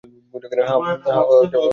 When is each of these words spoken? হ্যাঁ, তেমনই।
হ্যাঁ, 0.03 0.79
তেমনই। 1.03 1.67